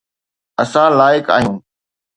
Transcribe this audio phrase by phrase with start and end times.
[0.61, 1.61] اسان لائق آهيون